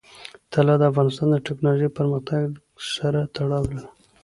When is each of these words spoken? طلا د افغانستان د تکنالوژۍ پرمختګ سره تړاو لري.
طلا 0.51 0.75
د 0.79 0.83
افغانستان 0.91 1.27
د 1.31 1.37
تکنالوژۍ 1.47 1.89
پرمختګ 1.97 2.45
سره 2.95 3.19
تړاو 3.35 3.63
لري. 3.73 3.89